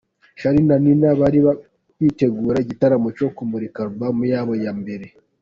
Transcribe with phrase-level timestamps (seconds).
[0.39, 1.39] Charly na Nina bari
[1.95, 5.05] kwitegura igitaramo cyo kumurika Album yabo ya mbere.